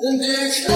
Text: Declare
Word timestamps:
Declare 0.00 0.74